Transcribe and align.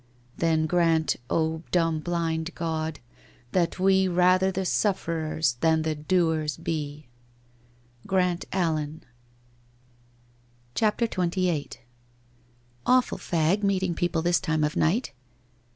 'Then 0.37 0.65
grant, 0.65 1.17
dumb 1.29 1.99
blind 1.99 2.55
god, 2.55 2.99
that 3.51 3.77
we 3.77 4.07
Rather 4.07 4.51
the 4.51 4.65
sufferers 4.65 5.57
than 5.61 5.83
the 5.83 5.93
doers 5.93 6.57
be! 6.57 7.05
'—Grant 8.07 8.45
Allen. 8.51 9.03
CHAPTER 10.73 11.05
XXVIII' 11.05 11.69
Awful 12.97 13.19
fag 13.19 13.61
meeting 13.61 13.93
people 13.93 14.23
this 14.23 14.39
time 14.39 14.63
of 14.63 14.75
night 14.75 15.11